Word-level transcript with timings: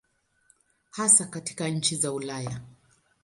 Hasa 0.91 1.25
katika 1.25 1.67
nchi 1.67 1.95
za 1.95 2.11
Ulaya. 2.13 2.61